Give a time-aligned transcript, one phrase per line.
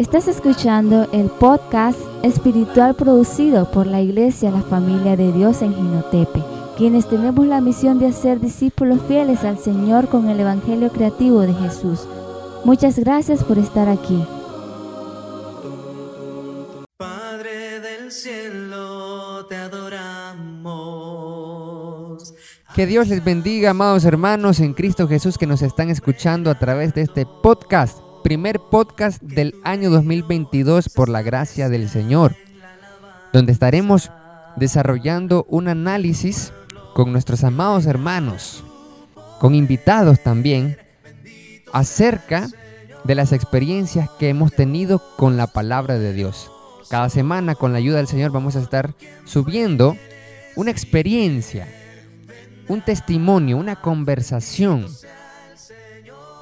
[0.00, 6.42] Estás escuchando el podcast espiritual producido por la Iglesia La Familia de Dios en Ginotepe,
[6.78, 11.52] quienes tenemos la misión de hacer discípulos fieles al Señor con el Evangelio creativo de
[11.52, 12.08] Jesús.
[12.64, 14.24] Muchas gracias por estar aquí.
[16.96, 20.24] Padre del cielo, te adoramos.
[22.74, 26.94] Que Dios les bendiga, amados hermanos en Cristo Jesús que nos están escuchando a través
[26.94, 32.36] de este podcast, primer podcast del año 2022 por la gracia del Señor,
[33.32, 34.10] donde estaremos
[34.56, 36.52] desarrollando un análisis
[36.94, 38.64] con nuestros amados hermanos,
[39.38, 40.76] con invitados también,
[41.72, 42.48] acerca
[43.04, 46.50] de las experiencias que hemos tenido con la palabra de Dios.
[46.90, 48.94] Cada semana, con la ayuda del Señor, vamos a estar
[49.24, 49.96] subiendo
[50.56, 51.68] una experiencia,
[52.68, 54.86] un testimonio, una conversación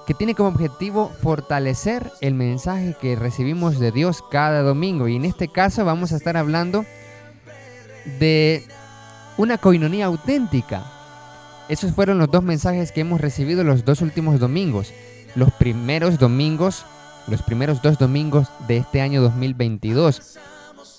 [0.08, 5.06] que tiene como objetivo fortalecer el mensaje que recibimos de Dios cada domingo.
[5.06, 6.86] Y en este caso vamos a estar hablando
[8.18, 8.64] de
[9.36, 10.82] una coinonía auténtica.
[11.68, 14.94] Esos fueron los dos mensajes que hemos recibido los dos últimos domingos.
[15.34, 16.86] Los primeros domingos,
[17.26, 20.38] los primeros dos domingos de este año 2022.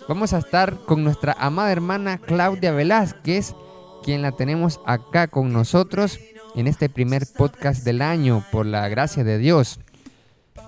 [0.07, 3.55] Vamos a estar con nuestra amada hermana Claudia Velázquez,
[4.03, 6.19] quien la tenemos acá con nosotros
[6.55, 9.79] en este primer podcast del año, por la gracia de Dios.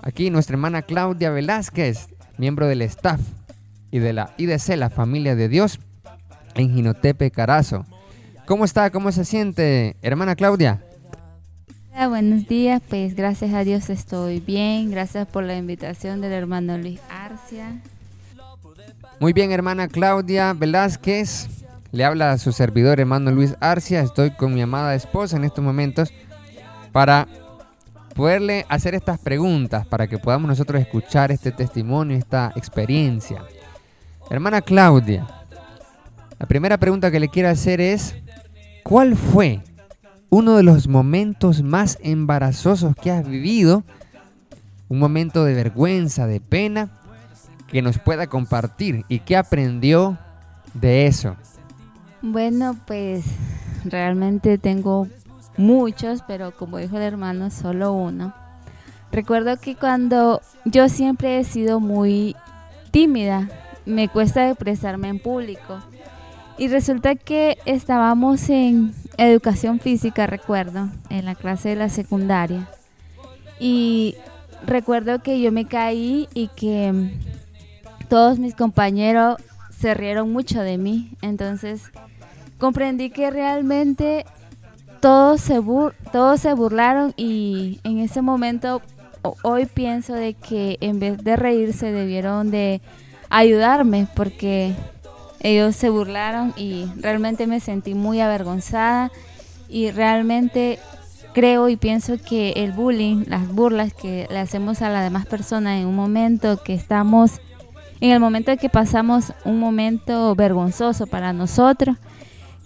[0.02, 3.20] Aquí nuestra hermana Claudia Velázquez, miembro del staff
[3.90, 5.78] y de la IDC, la familia de Dios,
[6.54, 7.84] en Ginotepe, Carazo.
[8.46, 8.90] ¿Cómo está?
[8.90, 10.84] ¿Cómo se siente, hermana Claudia?
[11.92, 16.78] Hola, buenos días, pues gracias a Dios estoy bien, gracias por la invitación del hermano
[16.78, 17.82] Luis Arcia.
[19.20, 21.61] Muy bien, hermana Claudia Velázquez.
[21.92, 24.00] Le habla a su servidor, hermano Luis Arcia.
[24.00, 26.10] Estoy con mi amada esposa en estos momentos
[26.90, 27.28] para
[28.14, 33.44] poderle hacer estas preguntas, para que podamos nosotros escuchar este testimonio, esta experiencia.
[34.30, 35.26] Hermana Claudia,
[36.38, 38.16] la primera pregunta que le quiero hacer es,
[38.82, 39.60] ¿cuál fue
[40.30, 43.84] uno de los momentos más embarazosos que has vivido?
[44.88, 46.88] Un momento de vergüenza, de pena,
[47.68, 50.16] que nos pueda compartir y qué aprendió
[50.72, 51.36] de eso.
[52.22, 53.24] Bueno, pues
[53.84, 55.08] realmente tengo
[55.56, 58.32] muchos, pero como dijo el hermano, solo uno.
[59.10, 62.36] Recuerdo que cuando yo siempre he sido muy
[62.92, 63.48] tímida,
[63.86, 65.80] me cuesta expresarme en público.
[66.58, 72.68] Y resulta que estábamos en educación física, recuerdo, en la clase de la secundaria.
[73.58, 74.14] Y
[74.64, 77.10] recuerdo que yo me caí y que
[78.08, 79.38] todos mis compañeros
[79.76, 81.10] se rieron mucho de mí.
[81.20, 81.90] Entonces
[82.62, 84.24] comprendí que realmente
[85.00, 88.80] todos se, bur todos se burlaron y en ese momento
[89.42, 92.80] hoy pienso de que en vez de reírse debieron de
[93.30, 94.74] ayudarme porque
[95.40, 99.10] ellos se burlaron y realmente me sentí muy avergonzada
[99.68, 100.78] y realmente
[101.34, 105.80] creo y pienso que el bullying, las burlas que le hacemos a las demás personas
[105.80, 107.40] en un momento que estamos,
[108.00, 111.96] en el momento que pasamos un momento vergonzoso para nosotros,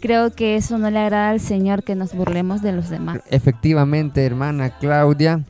[0.01, 3.21] creo que eso no le agrada al Señor que nos burlemos de los demás.
[3.31, 5.45] Efectivamente, hermana Claudia,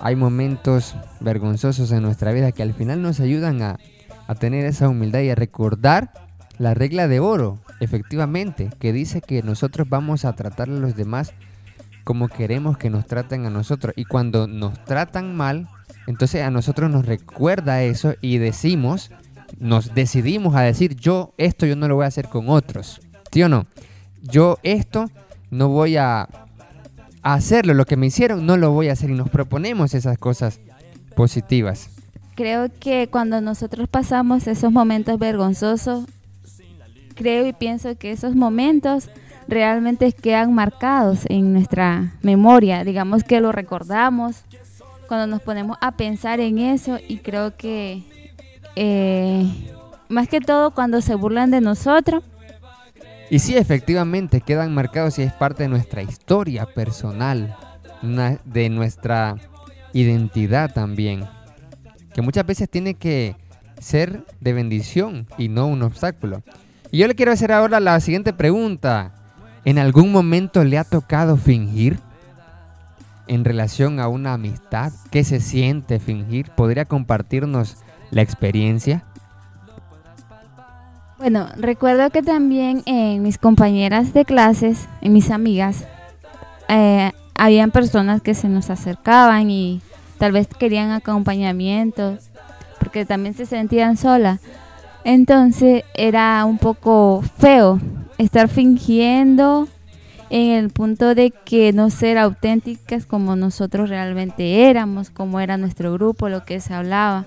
[0.00, 3.78] hay momentos vergonzosos en nuestra vida que al final nos ayudan a,
[4.26, 6.12] a tener esa humildad y a recordar
[6.58, 11.32] la regla de oro, efectivamente, que dice que nosotros vamos a tratar a los demás
[12.04, 13.94] como queremos que nos traten a nosotros.
[13.96, 15.68] Y cuando nos tratan mal,
[16.06, 19.10] entonces a nosotros nos recuerda eso y decimos,
[19.58, 23.00] nos decidimos a decir, yo esto yo no lo voy a hacer con otros.
[23.34, 23.66] ¿Sí o no?
[24.22, 25.10] Yo esto
[25.50, 29.14] no voy a, a hacerlo, lo que me hicieron no lo voy a hacer y
[29.14, 30.60] nos proponemos esas cosas
[31.16, 31.90] positivas.
[32.36, 36.04] Creo que cuando nosotros pasamos esos momentos vergonzosos,
[37.16, 39.10] creo y pienso que esos momentos
[39.48, 44.44] realmente quedan marcados en nuestra memoria, digamos que lo recordamos
[45.08, 48.04] cuando nos ponemos a pensar en eso y creo que
[48.76, 49.44] eh,
[50.08, 52.22] más que todo cuando se burlan de nosotros.
[53.30, 57.56] Y sí, efectivamente quedan marcados y es parte de nuestra historia personal,
[58.44, 59.36] de nuestra
[59.92, 61.24] identidad también,
[62.12, 63.36] que muchas veces tiene que
[63.80, 66.42] ser de bendición y no un obstáculo.
[66.90, 69.12] Y yo le quiero hacer ahora la siguiente pregunta.
[69.64, 71.98] ¿En algún momento le ha tocado fingir
[73.26, 74.92] en relación a una amistad?
[75.10, 76.50] ¿Qué se siente fingir?
[76.50, 77.78] ¿Podría compartirnos
[78.10, 79.04] la experiencia?
[81.24, 85.86] Bueno, recuerdo que también en mis compañeras de clases, en mis amigas,
[86.68, 89.80] eh, habían personas que se nos acercaban y
[90.18, 92.18] tal vez querían acompañamiento
[92.78, 94.40] porque también se sentían solas.
[95.02, 97.80] Entonces era un poco feo
[98.18, 99.66] estar fingiendo
[100.28, 105.90] en el punto de que no ser auténticas como nosotros realmente éramos, como era nuestro
[105.94, 107.24] grupo, lo que se hablaba,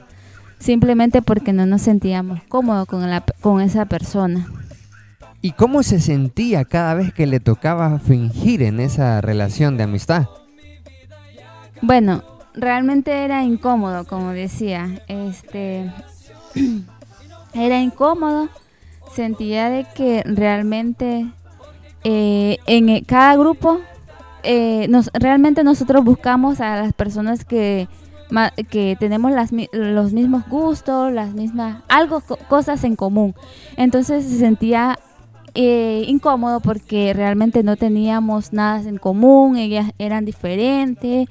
[0.59, 4.47] simplemente porque no nos sentíamos cómodos con, la, con esa persona.
[5.41, 10.27] ¿Y cómo se sentía cada vez que le tocaba fingir en esa relación de amistad?
[11.81, 12.23] Bueno,
[12.53, 15.01] realmente era incómodo, como decía.
[15.07, 15.91] Este
[17.53, 18.49] era incómodo.
[19.13, 21.27] Sentía de que realmente
[22.03, 23.79] eh, en cada grupo
[24.43, 27.87] eh, nos, realmente nosotros buscamos a las personas que
[28.69, 33.35] que tenemos las, los mismos gustos, las mismas, algo, cosas en común.
[33.77, 34.99] Entonces se sentía
[35.53, 41.27] eh, incómodo porque realmente no teníamos nada en común, ellas eran diferentes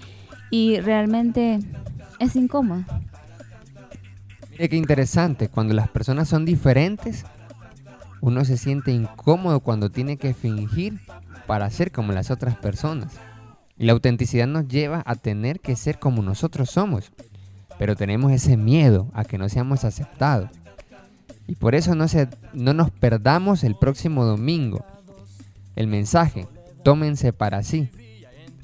[0.51, 1.61] y realmente
[2.19, 2.85] es incómodo.
[4.57, 7.27] Qué interesante, cuando las personas son diferentes,
[8.23, 11.01] uno se siente incómodo cuando tiene que fingir
[11.47, 13.13] para ser como las otras personas.
[13.79, 17.13] La autenticidad nos lleva a tener que ser como nosotros somos,
[17.79, 20.51] pero tenemos ese miedo a que no seamos aceptados.
[21.47, 24.85] Y por eso no, se, no nos perdamos el próximo domingo.
[25.77, 26.47] El mensaje,
[26.83, 27.91] tómense para sí.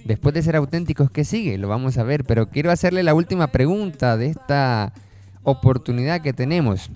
[0.04, 1.58] Después de ser auténticos, ¿qué sigue?
[1.58, 4.94] Lo vamos a ver, pero quiero hacerle la última pregunta de esta
[5.42, 6.90] oportunidad que tenemos.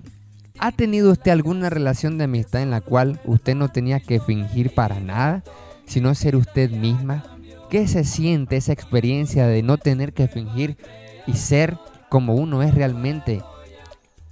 [0.57, 4.73] ¿Ha tenido usted alguna relación de amistad en la cual usted no tenía que fingir
[4.73, 5.43] para nada,
[5.85, 7.36] sino ser usted misma?
[7.69, 10.77] ¿Qué se siente esa experiencia de no tener que fingir
[11.25, 11.77] y ser
[12.09, 13.41] como uno es realmente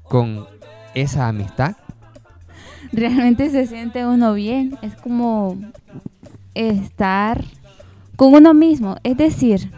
[0.03, 0.47] con
[0.93, 1.75] esa amistad?
[2.93, 5.57] Realmente se siente uno bien, es como
[6.53, 7.43] estar
[8.15, 9.69] con uno mismo, es decir,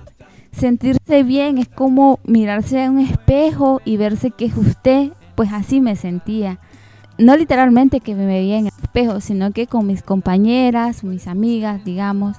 [0.52, 5.82] sentirse bien es como mirarse en un espejo y verse que es usted, pues así
[5.82, 6.60] me sentía.
[7.18, 11.84] No literalmente que me veía en el espejo, sino que con mis compañeras, mis amigas,
[11.84, 12.38] digamos,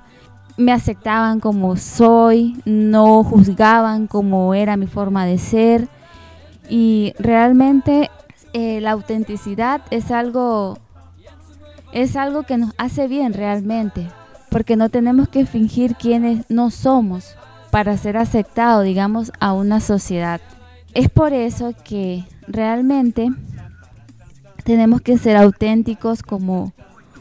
[0.58, 5.88] me aceptaban como soy, no juzgaban como era mi forma de ser
[6.68, 8.10] y realmente
[8.52, 10.78] eh, la autenticidad es algo,
[11.92, 14.08] es algo que nos hace bien realmente,
[14.50, 17.36] porque no tenemos que fingir quiénes no somos
[17.70, 20.40] para ser aceptados, digamos, a una sociedad.
[20.94, 23.30] Es por eso que realmente
[24.64, 26.72] tenemos que ser auténticos como,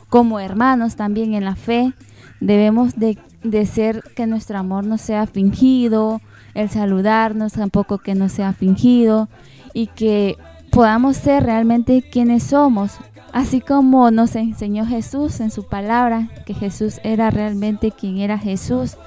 [0.10, 1.94] como hermanos también en la fe.
[2.40, 6.22] Debemos de, de ser que nuestro amor no sea fingido,
[6.54, 9.30] el saludarnos tampoco que no sea fingido
[9.74, 10.38] y que
[10.72, 12.98] podamos ser realmente quienes somos,
[13.32, 18.98] así como nos enseñó Jesús en su palabra, que Jesús era realmente quien era Jesús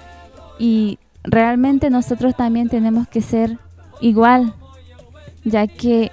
[0.59, 3.59] y realmente nosotros también tenemos que ser
[4.01, 4.55] igual,
[5.45, 6.13] ya que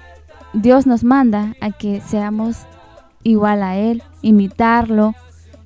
[0.52, 2.58] Dios nos manda a que seamos
[3.22, 5.14] igual a Él, imitarlo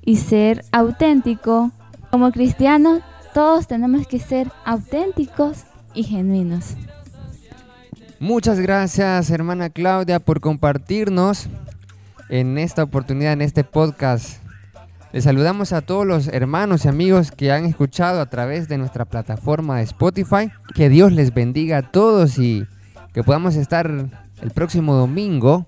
[0.03, 1.71] y ser auténtico.
[2.13, 3.01] Como cristianos,
[3.33, 5.63] todos tenemos que ser auténticos
[5.95, 6.75] y genuinos.
[8.19, 11.47] Muchas gracias, hermana Claudia, por compartirnos
[12.29, 14.43] en esta oportunidad, en este podcast.
[15.11, 19.05] Les saludamos a todos los hermanos y amigos que han escuchado a través de nuestra
[19.05, 20.51] plataforma de Spotify.
[20.75, 22.67] Que Dios les bendiga a todos y
[23.11, 25.65] que podamos estar el próximo domingo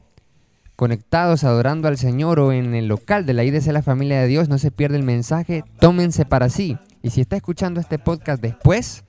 [0.75, 4.49] conectados adorando al Señor o en el local de la IDC La Familia de Dios.
[4.49, 6.77] No se pierda el mensaje, tómense para sí.
[7.01, 9.03] Y si está escuchando este podcast después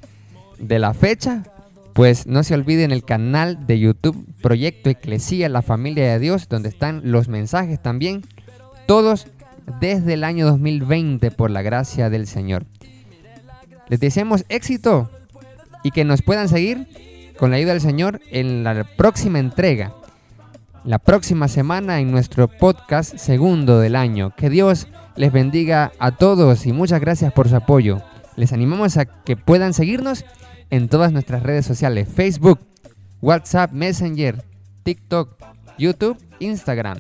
[0.59, 1.45] de la fecha,
[1.93, 6.69] pues no se olviden el canal de YouTube Proyecto Eclesía, la familia de Dios, donde
[6.69, 8.23] están los mensajes también,
[8.87, 9.29] todos
[9.81, 12.67] desde el año 2020 por la gracia del Señor.
[13.89, 15.11] Les deseamos éxito
[15.83, 16.87] y que nos puedan seguir
[17.39, 19.95] con la ayuda del Señor en la próxima entrega,
[20.87, 24.33] la próxima semana en nuestro podcast segundo del año.
[24.37, 28.03] Que Dios les bendiga a todos y muchas gracias por su apoyo.
[28.37, 30.25] Les animamos a que puedan seguirnos
[30.71, 32.61] en todas nuestras redes sociales, Facebook,
[33.21, 34.45] WhatsApp, Messenger,
[34.85, 35.31] TikTok,
[35.77, 36.99] YouTube, Instagram,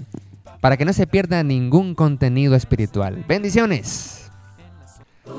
[0.60, 3.24] para que no se pierda ningún contenido espiritual.
[3.28, 4.30] Bendiciones.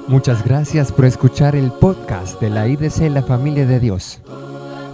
[0.08, 4.22] Muchas gracias por escuchar el podcast de la IDC La Familia de Dios.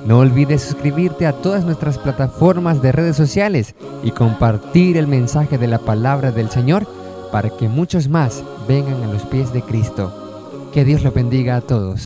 [0.06, 5.68] No olvides suscribirte a todas nuestras plataformas de redes sociales y compartir el mensaje de
[5.68, 6.86] la palabra del Señor
[7.32, 10.70] para que muchos más vengan a los pies de Cristo.
[10.74, 12.02] Que Dios lo bendiga a todos.